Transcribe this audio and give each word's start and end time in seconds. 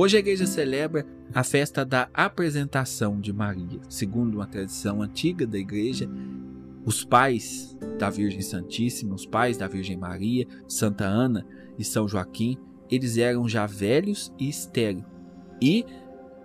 Hoje 0.00 0.16
a 0.16 0.20
igreja 0.20 0.46
celebra 0.46 1.04
a 1.34 1.42
festa 1.42 1.84
da 1.84 2.08
apresentação 2.14 3.20
de 3.20 3.32
Maria. 3.32 3.80
Segundo 3.88 4.36
uma 4.36 4.46
tradição 4.46 5.02
antiga 5.02 5.44
da 5.44 5.58
igreja, 5.58 6.08
os 6.84 7.04
pais 7.04 7.76
da 7.98 8.08
Virgem 8.08 8.40
Santíssima, 8.40 9.16
os 9.16 9.26
pais 9.26 9.56
da 9.56 9.66
Virgem 9.66 9.96
Maria, 9.96 10.46
Santa 10.68 11.04
Ana 11.04 11.44
e 11.76 11.82
São 11.82 12.06
Joaquim, 12.06 12.56
eles 12.88 13.18
eram 13.18 13.48
já 13.48 13.66
velhos 13.66 14.32
e 14.38 14.48
estéreis. 14.48 15.02
E 15.60 15.84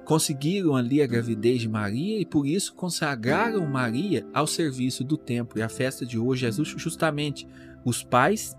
conseguiram 0.04 0.75
ali 0.75 1.00
a 1.00 1.06
gravidez 1.06 1.61
de 1.61 1.70
Maria 1.70 2.20
e 2.20 2.25
por 2.25 2.47
isso 2.47 2.74
consagraram 2.74 3.68
Maria 3.68 4.25
ao 4.33 4.47
serviço 4.47 5.04
do 5.04 5.15
templo. 5.15 5.60
E 5.60 5.61
a 5.61 5.70
festa 5.70 6.07
de 6.07 6.18
hoje 6.18 6.47
é 6.47 6.51
justamente 6.51 7.47
os 7.86 8.04
pais 8.04 8.57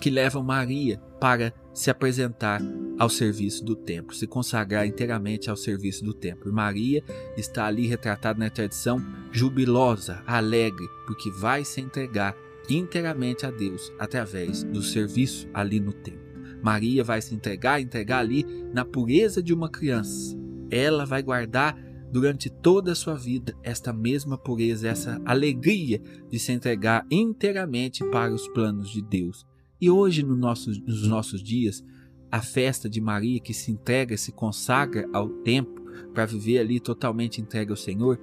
que 0.00 0.08
levam 0.08 0.42
Maria 0.42 0.98
para 1.20 1.52
se 1.74 1.90
apresentar 1.90 2.62
ao 2.98 3.10
serviço 3.10 3.64
do 3.64 3.74
templo, 3.74 4.14
se 4.14 4.26
consagrar 4.26 4.86
inteiramente 4.86 5.50
ao 5.50 5.56
serviço 5.56 6.04
do 6.04 6.14
templo. 6.14 6.48
E 6.48 6.54
Maria 6.54 7.04
está 7.36 7.66
ali 7.66 7.86
retratada 7.86 8.38
na 8.38 8.48
tradição 8.48 9.04
jubilosa, 9.32 10.22
alegre, 10.26 10.86
porque 11.06 11.30
vai 11.30 11.64
se 11.64 11.80
entregar 11.80 12.36
inteiramente 12.70 13.44
a 13.44 13.50
Deus 13.50 13.92
através 13.98 14.62
do 14.62 14.82
serviço 14.82 15.48
ali 15.52 15.80
no 15.80 15.92
templo. 15.92 16.22
Maria 16.62 17.04
vai 17.04 17.20
se 17.20 17.34
entregar, 17.34 17.80
entregar 17.80 18.20
ali 18.20 18.46
na 18.72 18.84
pureza 18.84 19.42
de 19.42 19.52
uma 19.52 19.68
criança. 19.68 20.34
Ela 20.70 21.04
vai 21.04 21.22
guardar 21.22 21.76
durante 22.10 22.48
toda 22.48 22.92
a 22.92 22.94
sua 22.94 23.14
vida 23.14 23.54
esta 23.62 23.92
mesma 23.92 24.38
pureza, 24.38 24.88
essa 24.88 25.20
alegria 25.24 26.00
de 26.30 26.38
se 26.38 26.52
entregar 26.52 27.04
inteiramente 27.10 28.02
para 28.08 28.32
os 28.32 28.46
planos 28.48 28.88
de 28.88 29.02
Deus. 29.02 29.44
E 29.80 29.90
hoje, 29.90 30.22
no 30.22 30.36
nosso, 30.36 30.70
nos 30.70 31.06
nossos 31.06 31.42
dias, 31.42 31.84
a 32.30 32.40
festa 32.40 32.88
de 32.88 33.00
Maria 33.00 33.40
que 33.40 33.54
se 33.54 33.70
entrega, 33.70 34.16
se 34.16 34.32
consagra 34.32 35.08
ao 35.12 35.28
tempo 35.28 35.82
para 36.12 36.26
viver 36.26 36.58
ali 36.58 36.80
totalmente 36.80 37.40
entregue 37.40 37.70
ao 37.70 37.76
Senhor, 37.76 38.18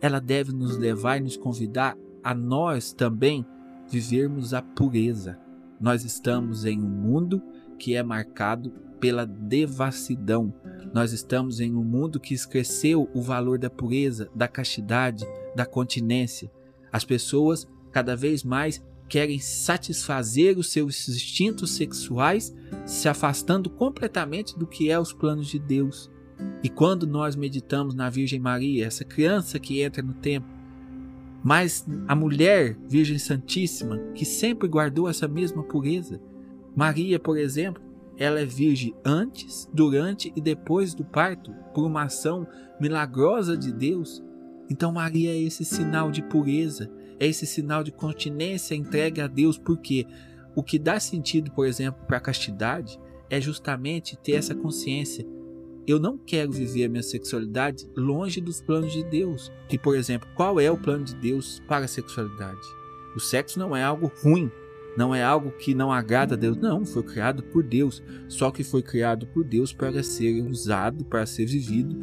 ela 0.00 0.20
deve 0.20 0.52
nos 0.52 0.76
levar 0.76 1.18
e 1.18 1.22
nos 1.22 1.36
convidar 1.36 1.96
a 2.22 2.34
nós 2.34 2.92
também 2.92 3.44
vivermos 3.88 4.52
a 4.52 4.60
pureza. 4.60 5.38
Nós 5.80 6.04
estamos 6.04 6.64
em 6.64 6.80
um 6.80 6.88
mundo 6.88 7.42
que 7.78 7.94
é 7.94 8.02
marcado 8.02 8.70
pela 9.00 9.26
devassidão. 9.26 10.52
Nós 10.92 11.12
estamos 11.12 11.60
em 11.60 11.74
um 11.74 11.84
mundo 11.84 12.20
que 12.20 12.34
esqueceu 12.34 13.08
o 13.14 13.20
valor 13.20 13.58
da 13.58 13.68
pureza, 13.68 14.30
da 14.34 14.48
castidade, 14.48 15.26
da 15.54 15.66
continência. 15.66 16.50
As 16.92 17.04
pessoas 17.04 17.66
cada 17.92 18.16
vez 18.16 18.42
mais 18.42 18.82
querem 19.08 19.38
satisfazer 19.38 20.58
os 20.58 20.70
seus 20.70 21.08
instintos 21.08 21.72
sexuais, 21.72 22.54
se 22.86 23.08
afastando 23.08 23.68
completamente 23.70 24.58
do 24.58 24.66
que 24.66 24.90
é 24.90 24.98
os 24.98 25.12
planos 25.12 25.48
de 25.48 25.58
Deus. 25.58 26.10
E 26.62 26.68
quando 26.68 27.06
nós 27.06 27.36
meditamos 27.36 27.94
na 27.94 28.10
Virgem 28.10 28.40
Maria, 28.40 28.86
essa 28.86 29.04
criança 29.04 29.58
que 29.58 29.82
entra 29.82 30.02
no 30.02 30.14
templo, 30.14 30.50
mas 31.42 31.86
a 32.08 32.14
mulher 32.14 32.76
Virgem 32.88 33.18
Santíssima, 33.18 33.98
que 34.14 34.24
sempre 34.24 34.66
guardou 34.66 35.08
essa 35.08 35.28
mesma 35.28 35.62
pureza. 35.62 36.18
Maria, 36.74 37.20
por 37.20 37.36
exemplo, 37.36 37.82
ela 38.16 38.40
é 38.40 38.46
virgem 38.46 38.94
antes, 39.04 39.68
durante 39.72 40.32
e 40.34 40.40
depois 40.40 40.94
do 40.94 41.04
parto, 41.04 41.52
por 41.74 41.84
uma 41.84 42.04
ação 42.04 42.46
milagrosa 42.80 43.56
de 43.56 43.72
Deus. 43.72 44.22
Então, 44.70 44.92
Maria 44.92 45.30
é 45.30 45.38
esse 45.38 45.64
sinal 45.64 46.10
de 46.10 46.22
pureza, 46.22 46.90
é 47.18 47.26
esse 47.26 47.46
sinal 47.46 47.82
de 47.82 47.92
continência 47.92 48.74
entregue 48.74 49.20
a 49.20 49.26
Deus, 49.26 49.58
porque 49.58 50.06
o 50.54 50.62
que 50.62 50.78
dá 50.78 51.00
sentido, 51.00 51.50
por 51.50 51.66
exemplo, 51.66 52.04
para 52.06 52.18
a 52.18 52.20
castidade 52.20 52.98
é 53.28 53.40
justamente 53.40 54.16
ter 54.16 54.32
essa 54.32 54.54
consciência. 54.54 55.26
Eu 55.86 55.98
não 55.98 56.16
quero 56.16 56.50
viver 56.50 56.84
a 56.84 56.88
minha 56.88 57.02
sexualidade 57.02 57.86
longe 57.94 58.40
dos 58.40 58.60
planos 58.60 58.92
de 58.92 59.04
Deus. 59.04 59.52
E, 59.70 59.78
por 59.78 59.96
exemplo, 59.96 60.28
qual 60.34 60.58
é 60.58 60.70
o 60.70 60.78
plano 60.78 61.04
de 61.04 61.14
Deus 61.16 61.60
para 61.68 61.84
a 61.84 61.88
sexualidade? 61.88 62.60
O 63.14 63.20
sexo 63.20 63.58
não 63.58 63.76
é 63.76 63.82
algo 63.82 64.10
ruim, 64.22 64.50
não 64.96 65.14
é 65.14 65.22
algo 65.22 65.50
que 65.50 65.74
não 65.74 65.92
agrada 65.92 66.34
a 66.34 66.38
Deus. 66.38 66.56
Não, 66.56 66.86
foi 66.86 67.02
criado 67.02 67.42
por 67.42 67.62
Deus. 67.62 68.02
Só 68.28 68.50
que 68.50 68.64
foi 68.64 68.82
criado 68.82 69.26
por 69.26 69.44
Deus 69.44 69.72
para 69.72 70.02
ser 70.02 70.40
usado, 70.42 71.04
para 71.04 71.26
ser 71.26 71.46
vivido 71.46 71.94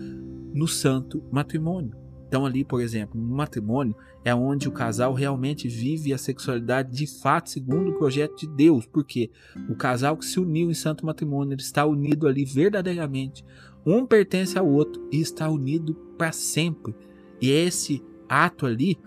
no 0.53 0.67
santo 0.67 1.23
matrimônio. 1.31 2.00
Então, 2.31 2.45
ali, 2.45 2.63
por 2.63 2.79
exemplo, 2.79 3.19
no 3.19 3.35
matrimônio 3.35 3.93
é 4.23 4.33
onde 4.33 4.69
o 4.69 4.71
casal 4.71 5.13
realmente 5.13 5.67
vive 5.67 6.13
a 6.13 6.17
sexualidade 6.17 6.89
de 6.89 7.05
fato, 7.05 7.49
segundo 7.49 7.91
o 7.91 7.97
projeto 7.97 8.37
de 8.37 8.47
Deus. 8.47 8.85
Porque 8.85 9.29
o 9.67 9.75
casal 9.75 10.15
que 10.15 10.23
se 10.23 10.39
uniu 10.39 10.71
em 10.71 10.73
santo 10.73 11.05
matrimônio, 11.05 11.53
ele 11.53 11.61
está 11.61 11.85
unido 11.85 12.29
ali 12.29 12.45
verdadeiramente. 12.45 13.43
Um 13.85 14.05
pertence 14.05 14.57
ao 14.57 14.65
outro 14.65 15.05
e 15.11 15.19
está 15.19 15.49
unido 15.49 15.93
para 16.17 16.31
sempre. 16.31 16.95
E 17.41 17.49
esse 17.51 18.01
ato 18.29 18.65
ali 18.65 18.97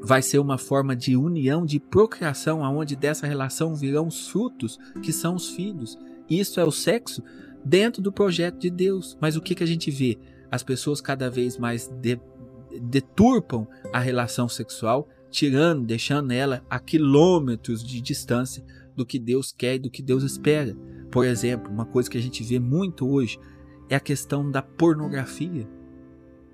vai 0.00 0.22
ser 0.22 0.38
uma 0.38 0.56
forma 0.56 0.94
de 0.94 1.16
união, 1.16 1.66
de 1.66 1.80
procriação, 1.80 2.64
aonde 2.64 2.94
dessa 2.94 3.26
relação 3.26 3.74
virão 3.74 4.06
os 4.06 4.28
frutos, 4.28 4.78
que 5.02 5.12
são 5.12 5.34
os 5.34 5.48
filhos. 5.48 5.98
Isso 6.30 6.60
é 6.60 6.64
o 6.64 6.70
sexo 6.70 7.20
dentro 7.64 8.00
do 8.00 8.12
projeto 8.12 8.60
de 8.60 8.70
Deus. 8.70 9.18
Mas 9.20 9.34
o 9.34 9.40
que, 9.40 9.56
que 9.56 9.64
a 9.64 9.66
gente 9.66 9.90
vê? 9.90 10.16
As 10.52 10.62
pessoas 10.62 11.00
cada 11.00 11.28
vez 11.28 11.58
mais 11.58 11.88
de, 11.88 12.16
deturpam 12.80 13.66
a 13.92 13.98
relação 13.98 14.48
sexual, 14.48 15.08
tirando, 15.30 15.84
deixando 15.84 16.32
ela 16.32 16.64
a 16.68 16.78
quilômetros 16.78 17.82
de 17.82 18.00
distância 18.00 18.64
do 18.96 19.04
que 19.04 19.18
Deus 19.18 19.52
quer 19.52 19.76
e 19.76 19.78
do 19.78 19.90
que 19.90 20.02
Deus 20.02 20.22
espera. 20.22 20.76
Por 21.10 21.24
exemplo, 21.24 21.70
uma 21.70 21.84
coisa 21.84 22.08
que 22.08 22.18
a 22.18 22.22
gente 22.22 22.42
vê 22.42 22.58
muito 22.58 23.08
hoje 23.08 23.38
é 23.88 23.96
a 23.96 24.00
questão 24.00 24.50
da 24.50 24.62
pornografia. 24.62 25.68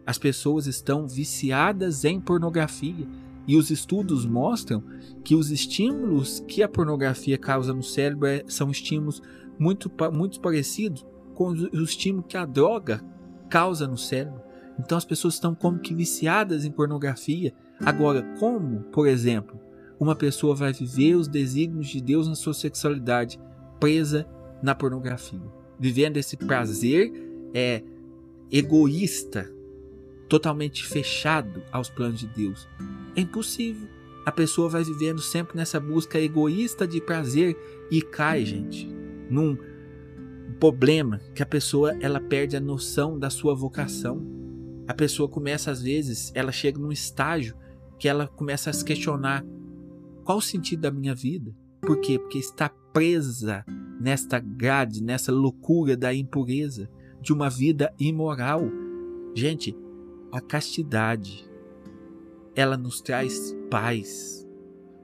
As 0.06 0.18
pessoas 0.18 0.66
estão 0.66 1.06
viciadas 1.06 2.04
em 2.04 2.20
pornografia 2.20 3.06
e 3.46 3.56
os 3.56 3.70
estudos 3.70 4.24
mostram 4.24 4.82
que 5.24 5.34
os 5.34 5.50
estímulos 5.50 6.40
que 6.46 6.62
a 6.62 6.68
pornografia 6.68 7.38
causa 7.38 7.72
no 7.72 7.82
cérebro 7.82 8.26
é, 8.26 8.44
são 8.46 8.70
estímulos 8.70 9.22
muito, 9.58 9.90
muito 10.12 10.40
parecidos 10.40 11.06
com 11.34 11.50
o 11.50 11.82
estímulo 11.82 12.22
que 12.22 12.36
a 12.36 12.44
droga 12.44 13.02
causa 13.48 13.86
no 13.86 13.96
cérebro. 13.96 14.40
Então 14.80 14.96
as 14.96 15.04
pessoas 15.04 15.34
estão 15.34 15.54
como 15.54 15.78
que 15.78 15.94
viciadas 15.94 16.64
em 16.64 16.70
pornografia. 16.70 17.52
Agora, 17.84 18.22
como, 18.38 18.80
por 18.84 19.06
exemplo, 19.06 19.60
uma 19.98 20.16
pessoa 20.16 20.54
vai 20.54 20.72
viver 20.72 21.14
os 21.14 21.28
desígnios 21.28 21.88
de 21.88 22.00
Deus 22.00 22.26
na 22.26 22.34
sua 22.34 22.54
sexualidade 22.54 23.38
presa 23.78 24.26
na 24.62 24.74
pornografia, 24.74 25.40
vivendo 25.78 26.16
esse 26.16 26.36
prazer 26.36 27.12
é 27.52 27.82
egoísta, 28.50 29.50
totalmente 30.28 30.86
fechado 30.86 31.62
aos 31.70 31.90
planos 31.90 32.20
de 32.20 32.26
Deus? 32.28 32.66
É 33.14 33.20
impossível. 33.20 33.88
A 34.24 34.32
pessoa 34.32 34.68
vai 34.68 34.82
vivendo 34.82 35.20
sempre 35.20 35.56
nessa 35.56 35.78
busca 35.78 36.18
egoísta 36.18 36.86
de 36.86 37.00
prazer 37.00 37.56
e 37.90 38.00
cai, 38.00 38.44
gente, 38.44 38.86
num 39.28 39.58
problema 40.58 41.20
que 41.34 41.42
a 41.42 41.46
pessoa 41.46 41.96
ela 42.00 42.20
perde 42.20 42.56
a 42.56 42.60
noção 42.60 43.18
da 43.18 43.30
sua 43.30 43.54
vocação 43.54 44.39
a 44.90 44.94
pessoa 44.94 45.28
começa, 45.28 45.70
às 45.70 45.80
vezes, 45.80 46.32
ela 46.34 46.50
chega 46.50 46.76
num 46.76 46.90
estágio 46.90 47.54
que 47.96 48.08
ela 48.08 48.26
começa 48.26 48.70
a 48.70 48.72
se 48.72 48.84
questionar: 48.84 49.44
qual 50.24 50.38
o 50.38 50.42
sentido 50.42 50.80
da 50.80 50.90
minha 50.90 51.14
vida? 51.14 51.54
Por 51.80 52.00
quê? 52.00 52.18
Porque 52.18 52.38
está 52.38 52.68
presa 52.68 53.64
nesta 54.00 54.40
grade, 54.40 55.00
nessa 55.00 55.30
loucura 55.30 55.96
da 55.96 56.12
impureza, 56.12 56.90
de 57.22 57.32
uma 57.32 57.48
vida 57.48 57.94
imoral. 58.00 58.64
Gente, 59.32 59.76
a 60.32 60.40
castidade, 60.40 61.48
ela 62.56 62.76
nos 62.76 63.00
traz 63.00 63.56
paz. 63.70 64.44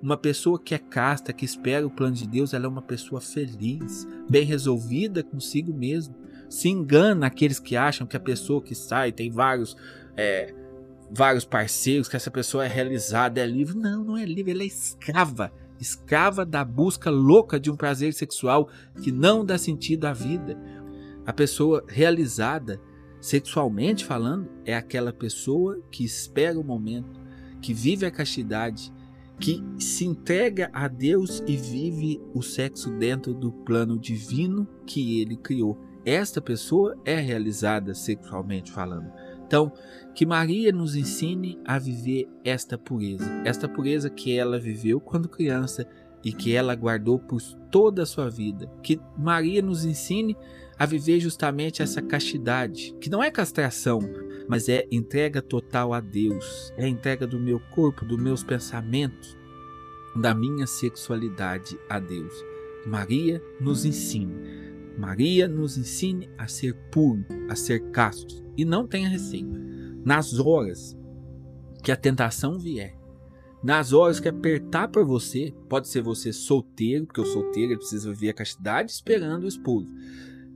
Uma 0.02 0.16
pessoa 0.16 0.60
que 0.60 0.74
é 0.74 0.78
casta, 0.78 1.32
que 1.32 1.44
espera 1.44 1.86
o 1.86 1.94
plano 1.94 2.16
de 2.16 2.26
Deus, 2.26 2.52
ela 2.52 2.66
é 2.66 2.68
uma 2.68 2.82
pessoa 2.82 3.20
feliz, 3.20 4.04
bem 4.28 4.44
resolvida 4.44 5.22
consigo 5.22 5.72
mesmo 5.72 6.25
se 6.48 6.68
engana 6.68 7.26
aqueles 7.26 7.58
que 7.58 7.76
acham 7.76 8.06
que 8.06 8.16
a 8.16 8.20
pessoa 8.20 8.62
que 8.62 8.74
sai 8.74 9.12
tem 9.12 9.30
vários 9.30 9.76
é, 10.16 10.54
vários 11.10 11.44
parceiros, 11.44 12.08
que 12.08 12.16
essa 12.16 12.30
pessoa 12.30 12.64
é 12.64 12.68
realizada, 12.68 13.40
é 13.40 13.46
livre. 13.46 13.76
Não, 13.76 14.04
não 14.04 14.16
é 14.16 14.24
livre, 14.24 14.52
ela 14.52 14.62
é 14.62 14.66
escrava. 14.66 15.52
Escrava 15.78 16.44
da 16.44 16.64
busca 16.64 17.10
louca 17.10 17.60
de 17.60 17.70
um 17.70 17.76
prazer 17.76 18.12
sexual 18.14 18.68
que 19.02 19.12
não 19.12 19.44
dá 19.44 19.58
sentido 19.58 20.06
à 20.06 20.12
vida. 20.12 20.58
A 21.24 21.32
pessoa 21.32 21.84
realizada, 21.86 22.80
sexualmente 23.20 24.04
falando, 24.04 24.48
é 24.64 24.74
aquela 24.74 25.12
pessoa 25.12 25.80
que 25.90 26.04
espera 26.04 26.58
o 26.58 26.64
momento, 26.64 27.20
que 27.60 27.74
vive 27.74 28.06
a 28.06 28.10
castidade, 28.10 28.92
que 29.38 29.62
se 29.78 30.06
entrega 30.06 30.70
a 30.72 30.88
Deus 30.88 31.42
e 31.46 31.56
vive 31.56 32.22
o 32.32 32.42
sexo 32.42 32.90
dentro 32.92 33.34
do 33.34 33.52
plano 33.52 33.98
divino 33.98 34.66
que 34.86 35.20
ele 35.20 35.36
criou 35.36 35.78
esta 36.06 36.40
pessoa 36.40 36.96
é 37.04 37.16
realizada 37.16 37.92
sexualmente 37.92 38.70
falando. 38.70 39.10
Então, 39.44 39.72
que 40.14 40.24
Maria 40.24 40.72
nos 40.72 40.94
ensine 40.94 41.58
a 41.64 41.78
viver 41.78 42.28
esta 42.44 42.78
pureza, 42.78 43.28
esta 43.44 43.68
pureza 43.68 44.08
que 44.08 44.36
ela 44.36 44.58
viveu 44.58 45.00
quando 45.00 45.28
criança 45.28 45.86
e 46.24 46.32
que 46.32 46.54
ela 46.54 46.74
guardou 46.74 47.18
por 47.18 47.40
toda 47.70 48.02
a 48.02 48.06
sua 48.06 48.30
vida. 48.30 48.70
Que 48.82 49.00
Maria 49.18 49.60
nos 49.60 49.84
ensine 49.84 50.36
a 50.78 50.86
viver 50.86 51.20
justamente 51.20 51.82
essa 51.82 52.00
castidade, 52.00 52.94
que 53.00 53.10
não 53.10 53.22
é 53.22 53.30
castração, 53.30 54.00
mas 54.48 54.68
é 54.68 54.86
entrega 54.90 55.42
total 55.42 55.92
a 55.92 56.00
Deus, 56.00 56.72
é 56.76 56.86
entrega 56.86 57.26
do 57.26 57.38
meu 57.38 57.60
corpo, 57.74 58.04
dos 58.04 58.18
meus 58.18 58.44
pensamentos, 58.44 59.36
da 60.14 60.34
minha 60.34 60.66
sexualidade 60.66 61.78
a 61.88 61.98
Deus. 61.98 62.32
Maria 62.86 63.42
nos 63.60 63.84
ensine. 63.84 64.34
Maria 64.96 65.46
nos 65.46 65.76
ensine 65.76 66.28
a 66.38 66.48
ser 66.48 66.74
puro, 66.90 67.24
a 67.48 67.54
ser 67.54 67.90
casto 67.90 68.44
e 68.56 68.64
não 68.64 68.86
tenha 68.86 69.08
receio. 69.08 69.48
Nas 70.04 70.38
horas 70.38 70.96
que 71.82 71.92
a 71.92 71.96
tentação 71.96 72.58
vier, 72.58 72.96
nas 73.62 73.92
horas 73.92 74.20
que 74.20 74.28
apertar 74.28 74.88
para 74.88 75.02
você, 75.02 75.52
pode 75.68 75.88
ser 75.88 76.02
você 76.02 76.32
solteiro, 76.32 77.06
porque 77.06 77.20
o 77.20 77.26
solteiro 77.26 77.76
precisa 77.76 78.10
viver 78.12 78.30
a 78.30 78.34
castidade 78.34 78.92
esperando 78.92 79.44
o 79.44 79.48
esposo, 79.48 79.92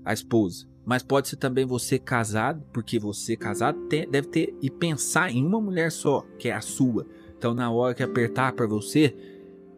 a 0.05 0.13
esposa. 0.13 0.67
Mas 0.85 1.03
pode 1.03 1.29
ser 1.29 1.37
também 1.37 1.65
você 1.67 1.99
casado, 1.99 2.65
porque 2.73 2.99
você 2.99 3.37
casado 3.37 3.87
tem, 3.89 4.09
deve 4.09 4.29
ter 4.29 4.55
e 4.63 4.71
pensar 4.71 5.31
em 5.31 5.45
uma 5.45 5.61
mulher 5.61 5.91
só, 5.93 6.23
que 6.39 6.49
é 6.49 6.53
a 6.53 6.61
sua. 6.61 7.07
Então, 7.37 7.55
na 7.55 7.71
hora 7.71 7.95
que 7.95 8.03
apertar 8.03 8.53
para 8.53 8.67
você, 8.67 9.15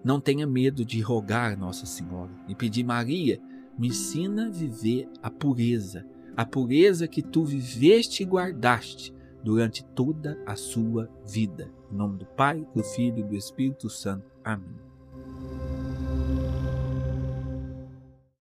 não 0.04 0.20
tenha 0.20 0.46
medo 0.46 0.84
de 0.84 1.00
rogar 1.00 1.58
Nossa 1.58 1.86
Senhora 1.86 2.32
e 2.48 2.54
pedir 2.54 2.84
Maria, 2.84 3.40
me 3.78 3.88
ensina 3.88 4.46
a 4.46 4.50
viver 4.50 5.08
a 5.22 5.30
pureza, 5.30 6.06
a 6.36 6.44
pureza 6.44 7.08
que 7.08 7.22
tu 7.22 7.44
viveste 7.44 8.22
e 8.22 8.26
guardaste 8.26 9.14
durante 9.42 9.84
toda 9.84 10.38
a 10.46 10.54
sua 10.54 11.10
vida. 11.26 11.70
Em 11.90 11.96
nome 11.96 12.18
do 12.18 12.26
Pai, 12.26 12.66
do 12.74 12.82
Filho 12.82 13.18
e 13.18 13.24
do 13.24 13.36
Espírito 13.36 13.90
Santo. 13.90 14.30
Amém. 14.44 14.91